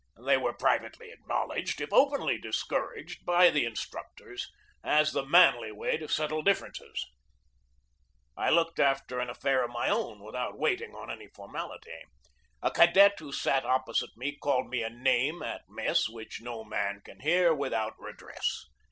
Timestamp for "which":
16.09-16.41